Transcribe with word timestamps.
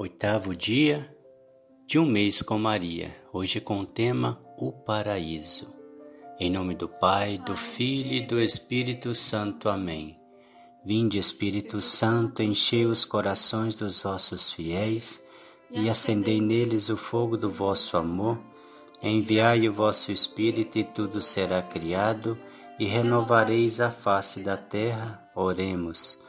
Oitavo 0.00 0.54
dia 0.54 1.12
de 1.84 1.98
um 1.98 2.06
mês 2.06 2.40
com 2.40 2.56
Maria, 2.56 3.12
hoje 3.32 3.60
com 3.60 3.80
o 3.80 3.84
tema 3.84 4.40
O 4.56 4.70
Paraíso. 4.70 5.74
Em 6.38 6.48
nome 6.48 6.76
do 6.76 6.88
Pai, 6.88 7.36
do 7.36 7.56
Filho 7.56 8.12
e 8.12 8.24
do 8.24 8.40
Espírito 8.40 9.12
Santo. 9.12 9.68
Amém. 9.68 10.16
Vinde, 10.84 11.18
Espírito 11.18 11.80
Santo, 11.80 12.44
enchei 12.44 12.86
os 12.86 13.04
corações 13.04 13.74
dos 13.74 14.00
vossos 14.00 14.52
fiéis 14.52 15.26
e 15.68 15.90
acendei 15.90 16.40
neles 16.40 16.90
o 16.90 16.96
fogo 16.96 17.36
do 17.36 17.50
vosso 17.50 17.96
amor. 17.96 18.38
Enviai 19.02 19.68
o 19.68 19.74
vosso 19.74 20.12
Espírito 20.12 20.78
e 20.78 20.84
tudo 20.84 21.20
será 21.20 21.60
criado 21.60 22.38
e 22.78 22.84
renovareis 22.84 23.80
a 23.80 23.90
face 23.90 24.44
da 24.44 24.56
terra. 24.56 25.28
Oremos. 25.34 26.20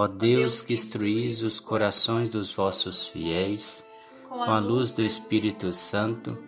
Ó 0.00 0.06
Deus 0.06 0.62
que 0.62 0.74
instruís 0.74 1.42
os 1.42 1.58
corações 1.58 2.30
dos 2.30 2.52
vossos 2.52 3.04
fiéis, 3.04 3.84
com 4.28 4.42
a 4.42 4.60
luz 4.60 4.92
do 4.92 5.02
Espírito 5.02 5.72
Santo, 5.72 6.38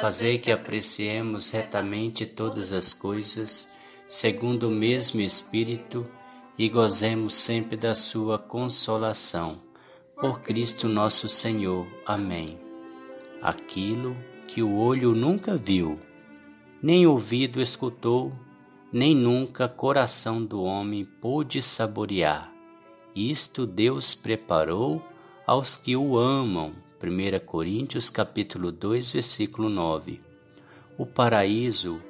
fazei 0.00 0.38
que 0.38 0.52
apreciemos 0.52 1.50
retamente 1.50 2.24
todas 2.24 2.70
as 2.70 2.94
coisas, 2.94 3.68
segundo 4.06 4.68
o 4.68 4.70
mesmo 4.70 5.20
Espírito, 5.20 6.06
e 6.56 6.68
gozemos 6.68 7.34
sempre 7.34 7.76
da 7.76 7.96
sua 7.96 8.38
consolação. 8.38 9.58
Por 10.14 10.42
Cristo 10.42 10.86
nosso 10.86 11.28
Senhor. 11.28 11.88
Amém. 12.06 12.60
Aquilo 13.42 14.16
que 14.46 14.62
o 14.62 14.78
olho 14.78 15.16
nunca 15.16 15.56
viu, 15.56 15.98
nem 16.80 17.08
ouvido 17.08 17.60
escutou, 17.60 18.32
nem 18.92 19.16
nunca 19.16 19.66
coração 19.68 20.44
do 20.44 20.62
homem 20.62 21.04
pôde 21.04 21.60
saborear 21.60 22.53
isto 23.14 23.66
Deus 23.66 24.14
preparou 24.14 25.02
aos 25.46 25.76
que 25.76 25.96
o 25.96 26.18
amam. 26.18 26.72
1 27.02 27.44
Coríntios 27.44 28.10
capítulo 28.10 28.72
2, 28.72 29.12
versículo 29.12 29.68
9. 29.68 30.20
O 30.98 31.04
paraíso 31.04 32.00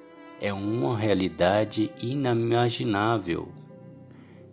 é 0.41 0.53
uma 0.53 0.97
realidade 0.97 1.91
inimaginável. 2.01 3.49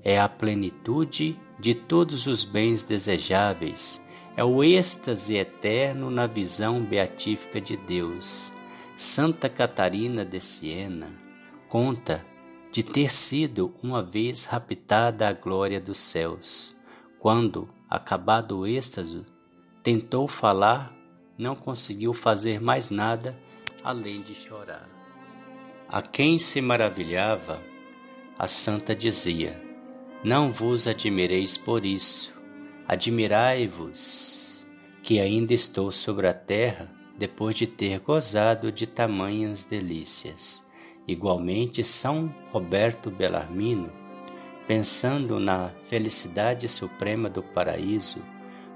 É 0.03 0.20
a 0.20 0.28
plenitude 0.28 1.39
de 1.59 1.76
todos 1.76 2.26
os 2.26 2.44
bens 2.44 2.83
desejáveis. 2.83 4.04
É 4.36 4.44
o 4.44 4.64
êxtase 4.64 5.36
eterno 5.36 6.09
na 6.09 6.26
visão 6.26 6.83
beatífica 6.83 7.61
de 7.61 7.78
Deus. 7.78 8.52
Santa 8.98 9.48
Catarina 9.48 10.26
de 10.26 10.39
Siena 10.42 11.09
conta 11.70 12.26
de 12.72 12.81
ter 12.81 13.11
sido 13.11 13.73
uma 13.83 14.02
vez 14.02 14.45
raptada 14.45 15.27
à 15.27 15.33
glória 15.33 15.80
dos 15.80 16.00
céus, 16.00 16.75
quando, 17.19 17.67
acabado 17.89 18.59
o 18.59 18.67
êxtase, 18.67 19.25
tentou 19.83 20.27
falar, 20.27 20.95
não 21.38 21.55
conseguiu 21.55 22.14
fazer 22.14 22.61
mais 22.61 22.89
nada 22.89 23.38
além 23.83 24.22
de 24.22 24.33
chorar. 24.33 24.89
A 25.89 26.02
quem 26.02 26.39
se 26.39 26.61
maravilhava, 26.61 27.61
a 28.39 28.47
santa 28.47 28.95
dizia: 28.95 29.61
Não 30.23 30.52
vos 30.52 30.88
admireis 30.88 31.58
por 31.58 31.86
isso, 31.86 32.33
admirai-vos, 32.88 34.66
que 35.03 35.19
ainda 35.19 35.53
estou 35.53 35.92
sobre 35.92 36.27
a 36.27 36.33
terra 36.33 36.89
depois 37.17 37.55
de 37.55 37.67
ter 37.67 37.99
gozado 37.99 38.72
de 38.72 38.88
tamanhas 38.88 39.66
delícias. 39.66 40.66
Igualmente, 41.08 41.84
São 41.84 42.34
Roberto 42.52 43.10
Bellarmino, 43.10 43.92
pensando 44.68 45.40
na 45.40 45.70
felicidade 45.84 46.68
suprema 46.70 47.30
do 47.30 47.42
paraíso, 47.42 48.24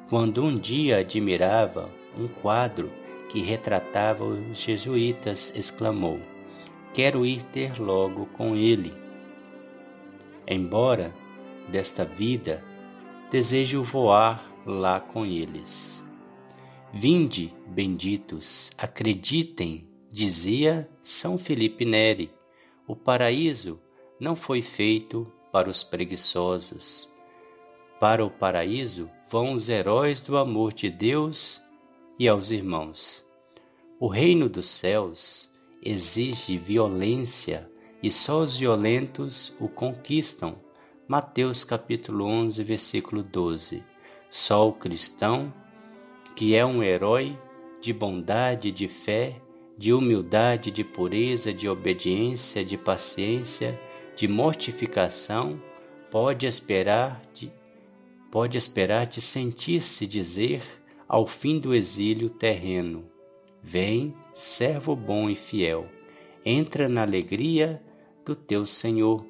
quando 0.10 0.44
um 0.44 0.58
dia 0.58 1.00
admirava 1.00 1.90
um 2.18 2.28
quadro 2.28 2.92
que 3.30 3.42
retratava 3.42 4.24
os 4.24 4.60
jesuítas, 4.60 5.54
exclamou: 5.56 6.20
Quero 6.94 7.26
ir 7.26 7.44
ter 7.44 7.80
logo 7.80 8.26
com 8.28 8.56
ele. 8.56 8.94
Embora 10.48 11.14
desta 11.68 12.06
vida 12.06 12.64
desejo 13.32 13.84
voar 13.84 14.46
lá 14.66 15.00
com 15.00 15.26
eles. 15.26 16.06
Vinde, 16.94 17.54
benditos, 17.68 18.72
acreditem 18.78 19.88
Dizia 20.18 20.90
São 21.02 21.38
Felipe 21.38 21.84
Neri: 21.84 22.32
o 22.88 22.96
paraíso 22.96 23.78
não 24.18 24.34
foi 24.34 24.62
feito 24.62 25.30
para 25.52 25.70
os 25.70 25.84
preguiçosos. 25.84 27.12
Para 28.00 28.24
o 28.24 28.30
paraíso 28.30 29.10
vão 29.30 29.52
os 29.52 29.68
heróis 29.68 30.22
do 30.22 30.38
amor 30.38 30.72
de 30.72 30.90
Deus 30.90 31.62
e 32.18 32.30
aos 32.30 32.50
irmãos. 32.50 33.28
O 34.00 34.08
reino 34.08 34.48
dos 34.48 34.68
céus 34.68 35.54
exige 35.84 36.58
violência 36.58 37.70
e 38.02 38.10
só 38.10 38.40
os 38.40 38.56
violentos 38.56 39.54
o 39.60 39.68
conquistam. 39.68 40.56
Mateus 41.10 41.66
capítulo 41.66 42.24
11, 42.24 42.64
versículo 42.64 43.22
12. 43.22 43.84
Só 44.30 44.66
o 44.66 44.72
cristão, 44.72 45.54
que 46.38 46.56
é 46.56 46.66
um 46.66 46.82
herói 46.82 47.38
de 47.82 47.92
bondade 47.92 48.70
e 48.70 48.72
de 48.72 48.88
fé, 48.88 49.42
de 49.78 49.94
humildade, 49.94 50.72
de 50.72 50.84
pureza, 50.84 51.54
de 51.54 51.68
obediência, 51.68 52.64
de 52.64 52.78
paciência, 52.78 53.80
de 54.16 54.28
mortificação, 54.28 55.62
pode 56.10 56.46
esperar 56.46 57.22
de, 57.34 57.52
pode 58.32 58.58
esperar 58.58 59.06
de 59.06 59.22
sentir-se 59.22 60.08
dizer 60.08 60.64
ao 61.08 61.28
fim 61.28 61.60
do 61.60 61.74
exílio 61.74 62.30
terreno: 62.30 63.06
Vem, 63.62 64.16
servo 64.34 64.96
bom 64.96 65.30
e 65.30 65.36
fiel, 65.36 65.88
entra 66.46 66.88
na 66.88 67.02
alegria 67.02 67.82
do 68.26 68.36
teu 68.36 68.66
Senhor. 68.66 69.26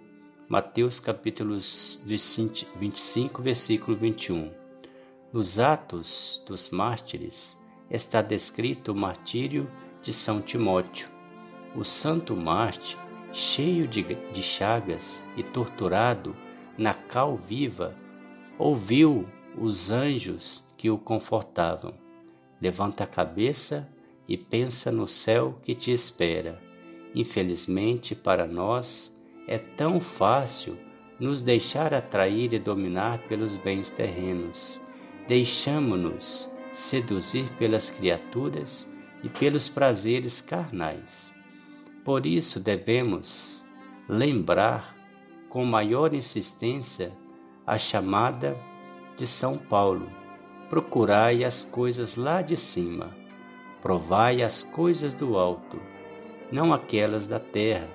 Mateus 0.48 1.00
capítulo 1.00 1.58
25, 2.06 3.42
versículo 3.42 3.98
21. 3.98 4.52
Nos 5.34 5.60
Atos 5.60 6.44
dos 6.46 6.70
Mártires 6.70 7.60
está 7.90 8.22
descrito 8.22 8.92
o 8.92 8.96
martírio 8.96 9.68
de 10.06 10.14
São 10.14 10.40
Timóteo. 10.40 11.10
O 11.76 11.84
santo 11.84 12.38
Marte, 12.38 12.96
cheio 13.34 13.88
de, 13.88 14.04
de 14.04 14.44
chagas 14.44 15.28
e 15.36 15.42
torturado 15.42 16.36
na 16.78 16.94
cal 16.94 17.36
viva, 17.36 17.96
ouviu 18.58 19.28
os 19.58 19.90
anjos 19.90 20.64
que 20.78 20.92
o 20.92 20.98
confortavam. 20.98 21.96
Levanta 22.62 23.04
a 23.04 23.08
cabeça 23.08 23.90
e 24.28 24.38
pensa 24.38 24.92
no 24.92 25.08
céu 25.08 25.60
que 25.64 25.74
te 25.74 25.92
espera. 25.92 26.62
Infelizmente 27.16 28.14
para 28.14 28.46
nós 28.46 29.20
é 29.48 29.58
tão 29.58 30.00
fácil 30.00 30.78
nos 31.20 31.42
deixar 31.42 31.96
atrair 31.96 32.54
e 32.54 32.60
dominar 32.60 33.20
pelos 33.28 33.58
bens 33.58 33.90
terrenos. 33.90 34.80
Deixamo-nos 35.28 36.52
seduzir 36.72 37.50
pelas 37.58 37.90
criaturas 37.90 38.95
e 39.26 39.30
pelos 39.30 39.68
prazeres 39.68 40.40
carnais. 40.40 41.34
Por 42.06 42.28
isso 42.28 42.60
devemos 42.60 43.66
lembrar 44.08 44.96
com 45.50 45.66
maior 45.66 46.14
insistência 46.14 47.12
a 47.66 47.76
chamada 47.76 48.56
de 49.18 49.26
São 49.26 49.58
Paulo: 49.58 50.08
procurai 50.70 51.44
as 51.44 51.64
coisas 51.64 52.16
lá 52.16 52.44
de 52.44 52.56
cima, 52.56 53.10
provai 53.82 54.44
as 54.44 54.62
coisas 54.62 55.16
do 55.16 55.40
alto, 55.40 55.82
não 56.52 56.72
aquelas 56.72 57.28
da 57.28 57.40
terra. 57.40 57.90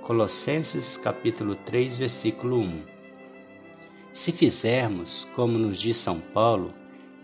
Colossenses 0.00 0.96
capítulo 0.96 1.54
3, 1.54 1.98
versículo 1.98 2.58
1. 2.58 2.82
Se 4.12 4.32
fizermos 4.32 5.28
como 5.36 5.58
nos 5.58 5.78
diz 5.78 5.98
São 5.98 6.18
Paulo, 6.18 6.72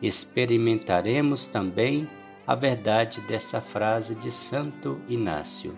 experimentaremos 0.03 1.47
também 1.47 2.07
a 2.47 2.55
verdade 2.55 3.21
dessa 3.23 3.61
frase 3.61 4.15
de 4.15 4.31
Santo 4.31 5.01
Inácio. 5.09 5.77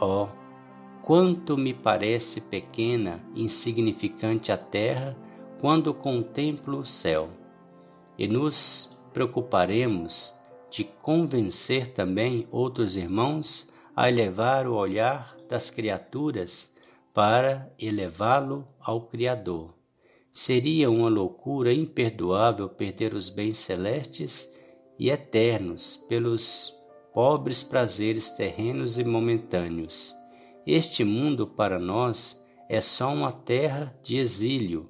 Oh, 0.00 0.28
quanto 1.02 1.58
me 1.58 1.74
parece 1.74 2.40
pequena, 2.40 3.20
insignificante 3.34 4.52
a 4.52 4.56
terra 4.56 5.16
quando 5.60 5.92
contemplo 5.92 6.78
o 6.78 6.86
céu. 6.86 7.28
E 8.16 8.28
nos 8.28 8.96
preocuparemos 9.12 10.32
de 10.70 10.84
convencer 10.84 11.88
também 11.88 12.46
outros 12.50 12.94
irmãos 12.94 13.68
a 13.96 14.08
elevar 14.08 14.68
o 14.68 14.74
olhar 14.74 15.36
das 15.48 15.68
criaturas 15.68 16.72
para 17.12 17.70
elevá-lo 17.78 18.66
ao 18.80 19.02
Criador. 19.02 19.74
Seria 20.32 20.90
uma 20.90 21.10
loucura 21.10 21.74
imperdoável 21.74 22.68
perder 22.68 23.12
os 23.14 23.28
bens 23.28 23.58
celestes 23.58 24.52
e 24.98 25.10
eternos 25.10 25.96
pelos 26.08 26.74
pobres 27.12 27.62
prazeres 27.62 28.30
terrenos 28.30 28.98
e 28.98 29.04
momentâneos. 29.04 30.14
Este 30.66 31.04
mundo 31.04 31.46
para 31.46 31.78
nós 31.78 32.42
é 32.68 32.80
só 32.80 33.12
uma 33.12 33.32
terra 33.32 33.94
de 34.02 34.16
exílio, 34.16 34.88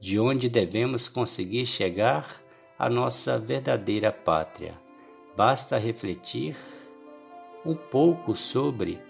de 0.00 0.18
onde 0.18 0.48
devemos 0.48 1.08
conseguir 1.08 1.64
chegar 1.66 2.42
a 2.78 2.90
nossa 2.90 3.38
verdadeira 3.38 4.12
pátria. 4.12 4.78
Basta 5.36 5.78
refletir 5.78 6.56
um 7.64 7.74
pouco 7.74 8.36
sobre 8.36 9.00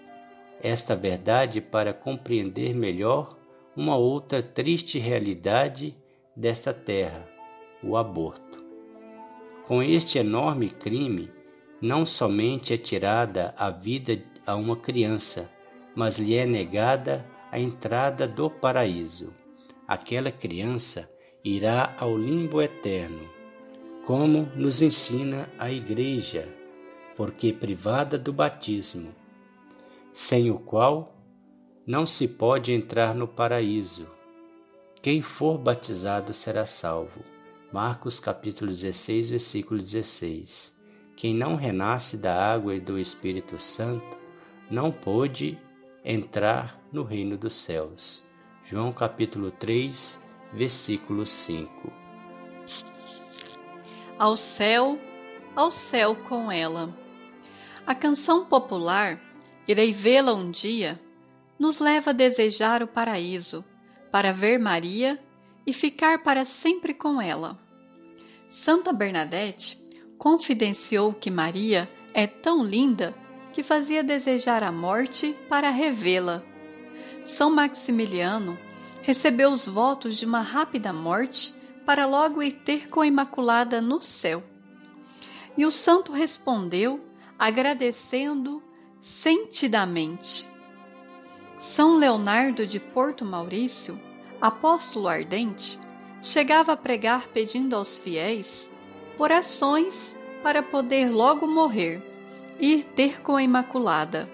esta 0.61 0.95
verdade 0.95 1.59
para 1.59 1.93
compreender 1.93 2.73
melhor 2.73 3.37
uma 3.75 3.97
outra 3.97 4.41
triste 4.41 4.97
realidade 4.97 5.95
desta 6.35 6.73
terra, 6.73 7.27
o 7.83 7.97
aborto. 7.97 8.44
Com 9.65 9.81
este 9.81 10.19
enorme 10.19 10.69
crime, 10.69 11.31
não 11.81 12.05
somente 12.05 12.71
é 12.71 12.77
tirada 12.77 13.51
a 13.57 13.71
vida 13.71 14.21
a 14.45 14.55
uma 14.55 14.75
criança, 14.75 15.51
mas 15.95 16.19
lhe 16.19 16.35
é 16.35 16.45
negada 16.45 17.25
a 17.51 17.59
entrada 17.59 18.27
do 18.27 18.47
paraíso. 18.47 19.33
Aquela 19.87 20.31
criança 20.31 21.09
irá 21.43 21.95
ao 21.97 22.15
limbo 22.15 22.61
eterno, 22.61 23.27
como 24.05 24.47
nos 24.55 24.83
ensina 24.83 25.49
a 25.57 25.71
Igreja, 25.71 26.47
porque 27.15 27.51
privada 27.51 28.19
do 28.19 28.31
batismo, 28.31 29.15
sem 30.13 30.51
o 30.51 30.59
qual 30.59 31.15
não 31.87 32.05
se 32.05 32.27
pode 32.27 32.71
entrar 32.71 33.15
no 33.15 33.27
paraíso. 33.27 34.07
Quem 35.01 35.23
for 35.23 35.57
batizado 35.57 36.35
será 36.35 36.67
salvo. 36.67 37.34
Marcos 37.75 38.21
capítulo 38.21 38.71
16, 38.71 39.31
versículo 39.31 39.81
16. 39.81 40.73
Quem 41.13 41.35
não 41.35 41.57
renasce 41.57 42.15
da 42.15 42.33
água 42.53 42.73
e 42.73 42.79
do 42.79 42.97
Espírito 42.97 43.59
Santo 43.59 44.17
não 44.71 44.93
pôde 44.93 45.59
entrar 46.01 46.81
no 46.89 47.03
reino 47.03 47.37
dos 47.37 47.53
céus. 47.53 48.23
João 48.63 48.93
capítulo 48.93 49.51
3, 49.51 50.23
versículo 50.53 51.25
5. 51.25 51.91
Ao 54.17 54.37
céu, 54.37 54.97
ao 55.53 55.69
céu 55.69 56.15
com 56.15 56.49
ela. 56.49 56.97
A 57.85 57.93
canção 57.93 58.45
popular, 58.45 59.19
Irei 59.67 59.91
vê-la 59.91 60.33
um 60.33 60.49
dia, 60.49 60.97
nos 61.59 61.79
leva 61.79 62.11
a 62.11 62.13
desejar 62.13 62.81
o 62.81 62.87
paraíso, 62.87 63.65
para 64.09 64.31
ver 64.31 64.59
Maria 64.59 65.19
e 65.67 65.73
ficar 65.73 66.23
para 66.23 66.45
sempre 66.45 66.93
com 66.93 67.21
ela. 67.21 67.64
Santa 68.49 68.93
Bernadette 68.93 69.77
confidenciou 70.17 71.13
que 71.13 71.29
Maria 71.29 71.89
é 72.13 72.25
tão 72.25 72.63
linda 72.63 73.13
que 73.51 73.63
fazia 73.63 74.03
desejar 74.03 74.63
a 74.63 74.71
morte 74.71 75.37
para 75.49 75.69
revê-la. 75.69 76.43
São 77.23 77.49
Maximiliano 77.49 78.57
recebeu 79.01 79.51
os 79.51 79.67
votos 79.67 80.17
de 80.17 80.25
uma 80.25 80.41
rápida 80.41 80.91
morte 80.91 81.53
para 81.85 82.05
logo 82.05 82.41
ir 82.41 82.51
ter 82.51 82.89
com 82.89 83.01
a 83.01 83.07
Imaculada 83.07 83.81
no 83.81 84.01
céu. 84.01 84.43
E 85.57 85.65
o 85.65 85.71
santo 85.71 86.11
respondeu, 86.11 87.05
agradecendo 87.37 88.61
sentidamente. 88.99 90.47
São 91.57 91.95
Leonardo 91.95 92.65
de 92.65 92.79
Porto 92.79 93.23
Maurício, 93.23 93.99
apóstolo 94.41 95.07
ardente, 95.07 95.79
chegava 96.25 96.73
a 96.73 96.77
pregar 96.77 97.27
pedindo 97.27 97.75
aos 97.75 97.99
fiéis 97.99 98.71
orações 99.17 100.17
para 100.41 100.61
poder 100.61 101.09
logo 101.09 101.47
morrer, 101.47 102.01
ir 102.59 102.83
ter 102.83 103.21
com 103.21 103.35
a 103.35 103.43
Imaculada. 103.43 104.29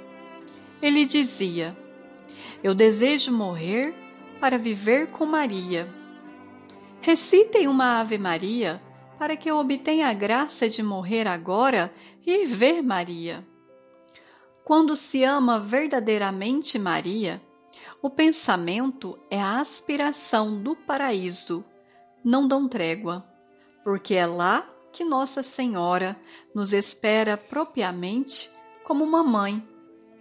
Ele 0.82 1.06
dizia: 1.06 1.78
Eu 2.64 2.74
desejo 2.74 3.32
morrer 3.32 3.94
para 4.40 4.58
viver 4.58 5.08
com 5.08 5.26
Maria. 5.26 5.88
Recitem 7.02 7.68
uma 7.68 8.00
Ave 8.00 8.18
Maria 8.18 8.82
para 9.20 9.36
que 9.36 9.52
eu 9.52 9.58
obtenha 9.58 10.08
a 10.08 10.14
graça 10.14 10.68
de 10.68 10.82
morrer 10.82 11.28
agora 11.28 11.94
e 12.26 12.46
ver 12.46 12.82
Maria. 12.82 13.46
Quando 14.64 14.96
se 14.96 15.24
ama 15.24 15.60
verdadeiramente 15.60 16.80
Maria, 16.80 17.42
o 18.02 18.10
pensamento 18.10 19.20
é 19.30 19.40
a 19.40 19.60
aspiração 19.60 20.58
do 20.60 20.76
paraíso. 20.76 21.64
Não 22.24 22.48
dão 22.48 22.68
trégua, 22.68 23.26
porque 23.84 24.14
é 24.14 24.26
lá 24.26 24.68
que 24.92 25.04
Nossa 25.04 25.42
Senhora 25.42 26.16
nos 26.54 26.74
espera 26.74 27.38
propriamente 27.38 28.50
como 28.84 29.04
uma 29.04 29.24
mãe 29.24 29.66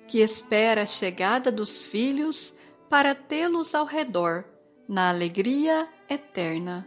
que 0.06 0.18
espera 0.18 0.82
a 0.82 0.86
chegada 0.86 1.52
dos 1.52 1.84
filhos 1.84 2.54
para 2.88 3.14
tê-los 3.14 3.74
ao 3.74 3.84
redor, 3.84 4.44
na 4.88 5.08
alegria 5.08 5.88
eterna. 6.08 6.86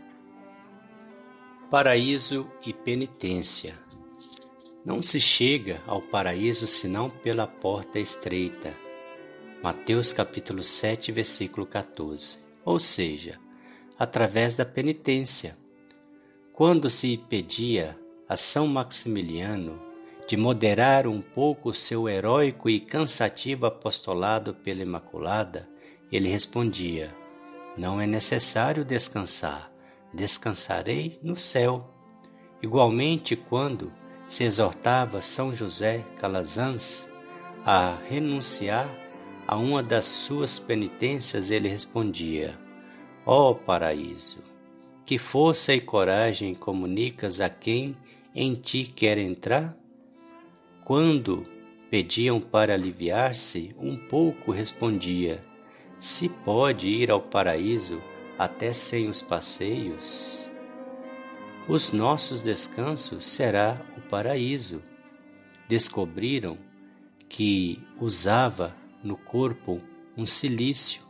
Paraíso 1.69 2.45
e 2.65 2.74
penitência. 2.74 3.75
Não 4.86 5.01
se 5.01 5.21
chega 5.21 5.81
ao 5.88 6.01
paraíso 6.01 6.68
senão 6.68 7.10
pela 7.10 7.48
porta 7.48 7.98
estreita. 7.98 8.75
Mateus 9.63 10.12
capítulo 10.12 10.62
7, 10.62 11.13
versículo 11.13 11.65
14. 11.65 12.38
Ou 12.65 12.77
seja, 12.77 13.39
através 13.98 14.56
da 14.56 14.66
penitência. 14.66 15.57
Quando 16.51 16.90
se 16.90 17.18
pedia 17.18 17.98
a 18.28 18.38
São 18.38 18.68
Maximiliano 18.68 19.81
de 20.28 20.38
moderar 20.38 21.07
um 21.07 21.22
pouco 21.22 21.74
seu 21.74 22.07
heróico 22.07 22.69
e 22.69 22.80
cansativo 22.80 23.66
apostolado 23.66 24.54
pela 24.54 24.81
Imaculada, 24.81 25.68
ele 26.12 26.30
respondia: 26.30 27.13
Não 27.78 28.00
é 28.00 28.07
necessário 28.07 28.86
descansar, 28.86 29.72
descansarei 30.13 31.19
no 31.22 31.36
céu. 31.36 31.89
Igualmente, 32.62 33.36
quando 33.36 33.92
se 34.28 34.44
exortava 34.44 35.22
São 35.22 35.54
José 35.54 36.06
Calazans 36.18 37.10
a 37.66 37.98
renunciar 38.07 38.88
a 39.46 39.57
uma 39.57 39.84
das 39.84 40.06
suas 40.06 40.57
penitências, 40.57 41.51
ele 41.51 41.68
respondia: 41.68 42.57
Ó 43.25 43.52
oh, 43.52 43.56
paraíso, 43.56 44.38
que 45.06 45.18
força 45.18 45.74
e 45.74 45.80
coragem 45.80 46.54
comunicas 46.54 47.40
a 47.40 47.50
quem 47.50 47.96
em 48.36 48.54
ti 48.54 48.84
quer 48.84 49.18
entrar? 49.18 49.78
Quando 50.84 51.46
pediam 51.90 52.42
para 52.42 52.74
aliviar-se, 52.74 53.75
um 53.80 53.96
pouco 53.96 54.52
respondia: 54.52 55.44
Se 56.00 56.28
pode 56.28 56.88
ir 56.88 57.10
ao 57.10 57.22
paraíso 57.22 58.02
até 58.38 58.74
sem 58.74 59.08
os 59.08 59.22
passeios? 59.22 60.50
Os 61.68 61.94
nossos 61.94 62.42
descansos 62.42 63.25
será 63.25 63.80
paraíso. 64.14 64.80
Descobriram 65.68 66.56
que 67.27 67.82
usava 68.00 68.75
no 69.03 69.18
corpo 69.18 69.82
um 70.15 70.24
silício 70.24 71.01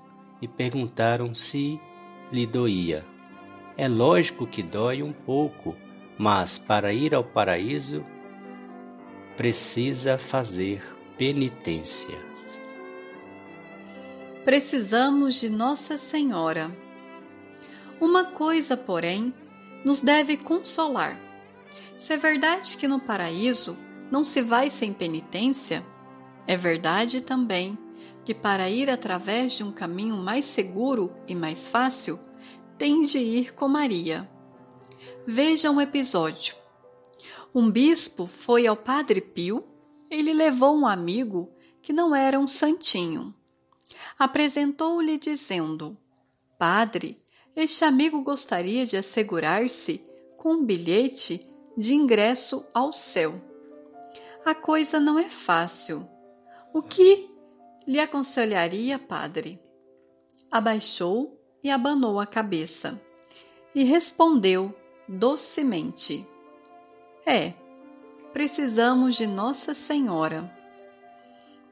e 0.42 0.48
perguntaram 0.48 1.36
se 1.36 1.78
lhe 2.32 2.46
doía. 2.46 3.06
É 3.78 3.88
lógico 3.88 4.46
que 4.46 4.62
dói 4.62 5.02
um 5.04 5.14
pouco, 5.14 5.76
mas 6.18 6.58
para 6.58 6.94
ir 6.94 7.14
ao 7.16 7.24
paraíso 7.24 8.06
precisa 9.36 10.18
fazer 10.18 10.84
penitência. 11.18 12.18
Precisamos 14.46 15.40
de 15.40 15.50
Nossa 15.50 15.98
Senhora. 15.98 16.70
Uma 18.00 18.26
coisa, 18.26 18.76
porém, 18.76 19.34
nos 19.86 20.02
deve 20.02 20.38
consolar 20.38 21.18
se 22.04 22.12
é 22.12 22.18
verdade 22.18 22.76
que 22.76 22.86
no 22.86 23.00
paraíso 23.00 23.78
não 24.12 24.26
se 24.26 24.42
vai 24.42 24.70
sem 24.70 24.92
penitência, 24.92 25.86
é 26.46 26.58
verdade 26.58 27.22
também 27.22 27.78
que 28.24 28.34
para 28.34 28.70
ir 28.70 28.90
através 28.90 29.54
de 29.54 29.64
um 29.64 29.72
caminho 29.72 30.16
mais 30.18 30.46
seguro 30.46 31.16
e 31.28 31.36
mais 31.36 31.68
fácil, 31.68 32.20
tem 32.78 33.02
de 33.04 33.18
ir 33.18 33.54
com 33.54 33.68
Maria. 33.68 34.30
Veja 35.26 35.70
um 35.70 35.80
episódio. 35.80 36.56
Um 37.54 37.70
bispo 37.70 38.26
foi 38.26 38.66
ao 38.66 38.76
Padre 38.76 39.22
Pio 39.22 39.64
e 40.10 40.22
lhe 40.22 40.34
levou 40.34 40.76
um 40.76 40.88
amigo 40.88 41.50
que 41.82 41.94
não 41.94 42.16
era 42.16 42.40
um 42.40 42.48
santinho. 42.48 43.34
Apresentou-lhe 44.18 45.18
dizendo: 45.18 45.98
Padre, 46.58 47.18
este 47.56 47.86
amigo 47.86 48.22
gostaria 48.22 48.86
de 48.86 48.98
assegurar-se 48.98 50.04
com 50.38 50.54
um 50.54 50.66
bilhete 50.66 51.40
de 51.78 51.94
ingresso 51.94 52.66
ao 52.74 52.92
céu. 52.92 53.42
A 54.46 54.56
coisa 54.56 55.00
não 55.00 55.20
é 55.20 55.30
fácil. 55.30 56.08
O 56.74 56.82
que 56.82 57.33
lhe 57.88 58.00
aconselharia, 58.00 58.98
padre? 58.98 59.60
Abaixou 60.52 61.40
e 61.64 61.70
abanou 61.70 62.20
a 62.20 62.26
cabeça 62.26 63.02
e 63.74 63.84
respondeu 63.84 64.76
docemente: 65.08 66.28
É, 67.26 67.54
precisamos 68.32 69.16
de 69.16 69.28
Nossa 69.28 69.74
Senhora. 69.74 70.52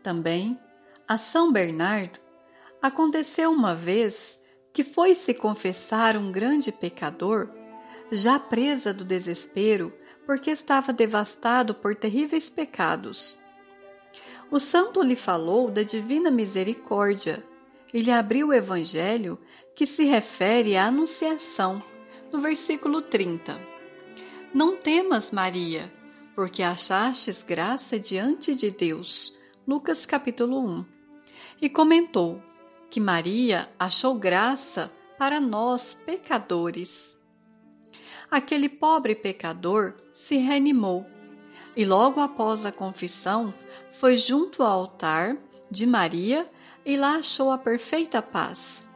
Também 0.01 0.59
a 1.07 1.17
São 1.17 1.51
Bernardo 1.51 2.19
aconteceu 2.81 3.51
uma 3.51 3.75
vez 3.75 4.39
que 4.73 4.83
foi 4.83 5.13
se 5.15 5.33
confessar 5.33 6.15
um 6.15 6.31
grande 6.31 6.71
pecador 6.71 7.49
já 8.11 8.39
presa 8.39 8.93
do 8.93 9.05
desespero, 9.05 9.93
porque 10.25 10.51
estava 10.51 10.91
devastado 10.91 11.73
por 11.73 11.95
terríveis 11.95 12.49
pecados. 12.49 13.37
O 14.51 14.59
santo 14.59 15.01
lhe 15.01 15.15
falou 15.15 15.71
da 15.71 15.81
divina 15.81 16.29
misericórdia 16.29 17.41
e 17.93 18.01
lhe 18.01 18.11
abriu 18.11 18.49
o 18.49 18.53
evangelho 18.53 19.39
que 19.73 19.85
se 19.85 20.03
refere 20.03 20.75
à 20.75 20.87
Anunciação, 20.87 21.81
no 22.33 22.41
versículo 22.41 23.01
30. 23.01 23.57
Não 24.53 24.75
temas, 24.75 25.31
Maria, 25.31 25.89
porque 26.35 26.61
achastes 26.61 27.41
graça 27.41 27.97
diante 27.97 28.53
de 28.53 28.69
Deus. 28.69 29.33
Lucas 29.65 30.05
capítulo 30.05 30.59
1. 30.59 30.85
E 31.61 31.69
comentou 31.69 32.43
que 32.89 32.99
Maria 32.99 33.69
achou 33.79 34.15
graça 34.15 34.91
para 35.17 35.39
nós 35.39 35.93
pecadores. 35.93 37.17
Aquele 38.29 38.67
pobre 38.67 39.15
pecador 39.15 39.93
se 40.11 40.35
reanimou 40.35 41.05
e 41.75 41.85
logo 41.85 42.19
após 42.19 42.65
a 42.65 42.71
confissão 42.71 43.53
foi 43.91 44.17
junto 44.17 44.63
ao 44.63 44.71
altar 44.71 45.37
de 45.69 45.85
Maria 45.85 46.45
e 46.85 46.97
lá 46.97 47.15
achou 47.15 47.51
a 47.51 47.57
perfeita 47.57 48.21
paz. 48.21 48.87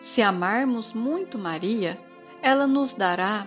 Se 0.00 0.20
amarmos 0.20 0.92
muito 0.92 1.38
Maria, 1.38 1.98
ela 2.42 2.66
nos 2.66 2.94
dará, 2.94 3.46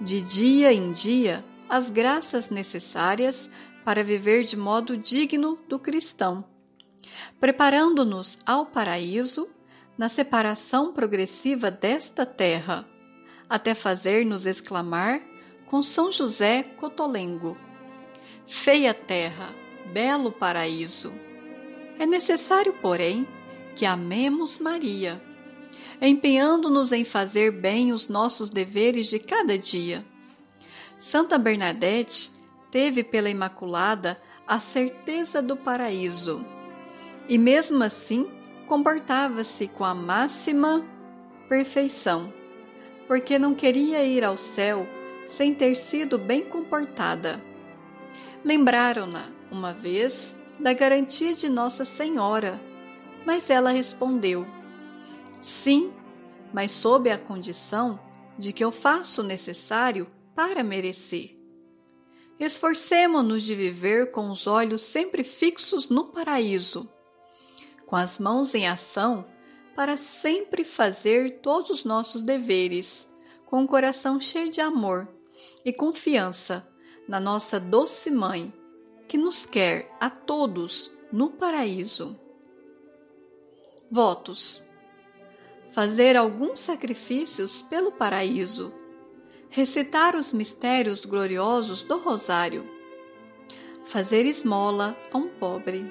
de 0.00 0.22
dia 0.22 0.72
em 0.72 0.92
dia, 0.92 1.44
as 1.68 1.90
graças 1.90 2.50
necessárias 2.50 3.50
para 3.84 4.02
viver 4.02 4.44
de 4.44 4.56
modo 4.56 4.96
digno 4.96 5.58
do 5.68 5.78
cristão, 5.78 6.44
preparando-nos 7.40 8.38
ao 8.44 8.66
paraíso 8.66 9.48
na 9.96 10.08
separação 10.08 10.92
progressiva 10.92 11.70
desta 11.70 12.24
terra, 12.24 12.86
até 13.48 13.74
fazer-nos 13.74 14.46
exclamar 14.46 15.20
com 15.66 15.82
São 15.82 16.10
José 16.10 16.62
Cotolengo: 16.62 17.56
Feia 18.46 18.94
terra, 18.94 19.48
belo 19.92 20.30
paraíso. 20.30 21.12
É 21.98 22.06
necessário, 22.06 22.74
porém, 22.74 23.26
que 23.74 23.84
amemos 23.84 24.58
Maria, 24.58 25.22
empenhando-nos 26.00 26.92
em 26.92 27.04
fazer 27.04 27.50
bem 27.50 27.92
os 27.92 28.08
nossos 28.08 28.50
deveres 28.50 29.08
de 29.08 29.18
cada 29.18 29.58
dia. 29.58 30.04
Santa 30.98 31.38
Bernadette 31.38 32.30
teve 32.70 33.02
pela 33.04 33.30
Imaculada 33.30 34.20
a 34.46 34.58
certeza 34.58 35.40
do 35.40 35.56
paraíso 35.56 36.44
e, 37.28 37.36
mesmo 37.38 37.82
assim, 37.84 38.26
comportava-se 38.66 39.68
com 39.68 39.84
a 39.84 39.94
máxima 39.94 40.84
perfeição, 41.48 42.32
porque 43.06 43.38
não 43.38 43.54
queria 43.54 44.04
ir 44.04 44.24
ao 44.24 44.36
céu 44.36 44.86
sem 45.26 45.54
ter 45.54 45.74
sido 45.74 46.18
bem 46.18 46.42
comportada. 46.42 47.42
Lembraram-na, 48.44 49.37
uma 49.50 49.72
vez, 49.72 50.34
da 50.58 50.72
garantia 50.72 51.34
de 51.34 51.48
Nossa 51.48 51.84
Senhora, 51.84 52.60
mas 53.24 53.50
ela 53.50 53.70
respondeu: 53.70 54.46
Sim, 55.40 55.92
mas 56.52 56.72
sob 56.72 57.10
a 57.10 57.18
condição 57.18 58.00
de 58.36 58.52
que 58.52 58.64
eu 58.64 58.70
faço 58.72 59.22
o 59.22 59.24
necessário 59.24 60.06
para 60.34 60.62
merecer. 60.62 61.36
Esforcemo-nos 62.38 63.42
de 63.42 63.54
viver 63.54 64.12
com 64.12 64.30
os 64.30 64.46
olhos 64.46 64.82
sempre 64.82 65.24
fixos 65.24 65.88
no 65.88 66.04
paraíso, 66.04 66.88
com 67.84 67.96
as 67.96 68.18
mãos 68.18 68.54
em 68.54 68.68
ação 68.68 69.26
para 69.74 69.96
sempre 69.96 70.64
fazer 70.64 71.40
todos 71.40 71.70
os 71.70 71.84
nossos 71.84 72.22
deveres, 72.22 73.08
com 73.46 73.62
o 73.62 73.66
coração 73.66 74.20
cheio 74.20 74.50
de 74.50 74.60
amor 74.60 75.08
e 75.64 75.72
confiança 75.72 76.66
na 77.08 77.18
nossa 77.18 77.58
doce 77.58 78.10
Mãe, 78.10 78.52
que 79.08 79.16
nos 79.16 79.46
quer 79.46 79.88
a 79.98 80.10
todos 80.10 80.90
no 81.10 81.30
paraíso. 81.30 82.16
Votos: 83.90 84.62
Fazer 85.72 86.16
alguns 86.16 86.60
sacrifícios 86.60 87.62
pelo 87.62 87.90
paraíso, 87.90 88.72
recitar 89.48 90.14
os 90.14 90.32
mistérios 90.32 91.06
gloriosos 91.06 91.82
do 91.82 91.98
Rosário, 91.98 92.68
fazer 93.84 94.26
esmola 94.26 94.96
a 95.10 95.16
um 95.16 95.28
pobre. 95.28 95.90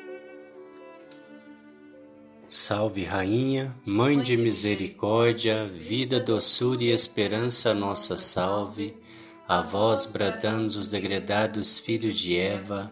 Salve, 2.49 3.03
Rainha, 3.03 3.75
Mãe 3.85 4.19
de 4.19 4.37
misericórdia, 4.37 5.65
vida, 5.65 6.17
doçura 6.17 6.83
e 6.83 6.91
esperança, 6.91 7.73
nossa 7.73 8.15
salve. 8.15 8.95
A 9.45 9.61
vós 9.61 10.05
bradamos 10.05 10.77
os 10.77 10.87
degredados 10.87 11.77
filhos 11.77 12.17
de 12.17 12.37
Eva, 12.37 12.91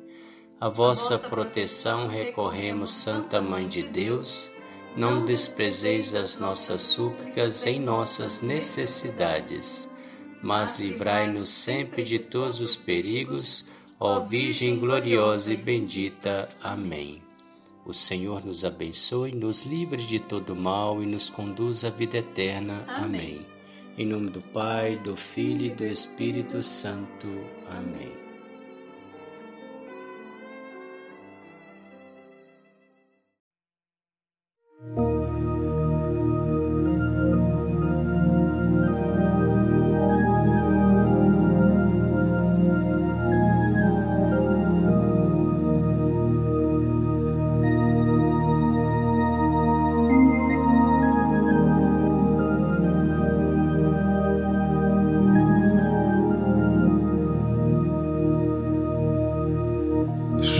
A 0.61 0.69
vossa 0.69 1.17
proteção 1.17 2.07
recorremos, 2.07 2.91
Santa 2.91 3.41
Mãe 3.41 3.67
de 3.67 3.81
Deus. 3.81 4.51
Não 4.95 5.25
desprezeis 5.25 6.13
as 6.13 6.37
nossas 6.37 6.83
súplicas 6.83 7.65
em 7.65 7.79
nossas 7.79 8.41
necessidades, 8.41 9.89
mas 10.39 10.77
livrai-nos 10.77 11.49
sempre 11.49 12.03
de 12.03 12.19
todos 12.19 12.59
os 12.59 12.75
perigos, 12.75 13.65
ó 13.99 14.19
Virgem 14.19 14.77
gloriosa 14.77 15.51
e 15.51 15.57
bendita. 15.57 16.47
Amém. 16.61 17.23
O 17.83 17.91
Senhor 17.91 18.45
nos 18.45 18.63
abençoe, 18.63 19.31
nos 19.31 19.63
livre 19.63 20.03
de 20.03 20.19
todo 20.19 20.55
mal 20.55 21.01
e 21.01 21.07
nos 21.07 21.27
conduz 21.27 21.83
à 21.83 21.89
vida 21.89 22.19
eterna. 22.19 22.85
Amém. 22.87 23.05
Amém. 23.05 23.45
Em 23.97 24.05
nome 24.05 24.29
do 24.29 24.41
Pai, 24.41 24.95
do 24.97 25.15
Filho 25.15 25.65
e 25.65 25.69
do 25.71 25.85
Espírito 25.85 26.61
Santo. 26.61 27.27
Amém. 27.67 28.30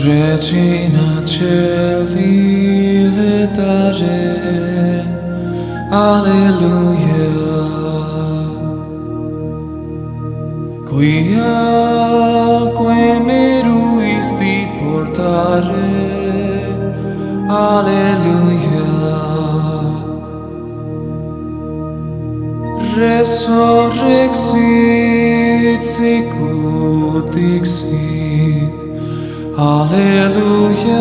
Regina 0.04 1.22
Celi 1.24 3.06
letare 3.06 5.06
Alleluia. 5.92 7.30
Quia 10.88 11.54
que 12.76 13.20
meruisti 13.20 14.56
portare 14.80 15.92
Alleluia. 17.48 18.90
Resurrexit 22.96 25.84
sicut 25.84 27.30
dixit. 27.36 28.91
Alleluia. 29.56 30.96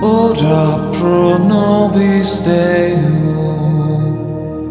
Ora 0.00 0.90
pro 0.92 1.38
nobis 1.38 2.40
Deum. 2.42 4.14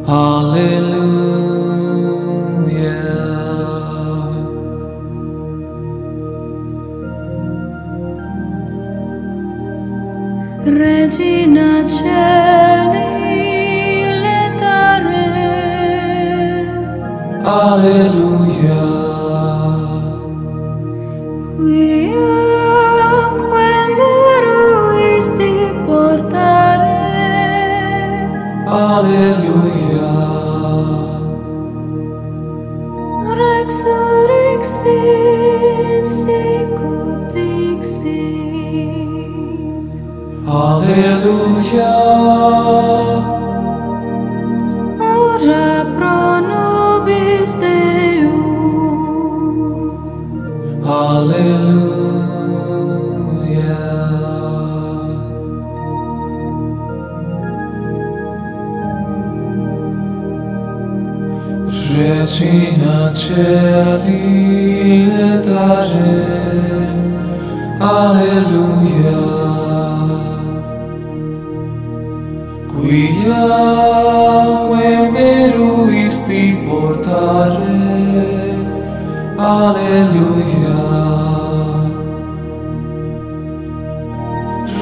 Alleluia. 0.08 1.34
Regina 10.64 11.84
Celi, 11.84 13.04
leta 14.22 15.00
Alleluia. 17.44 19.03
cieli 63.14 65.06
letare 65.08 66.24
alleluia 67.80 69.24
quia 72.72 73.46
que 74.68 74.92
meruisti 75.12 76.44
portare. 76.66 77.82
Alleluia 79.38 80.82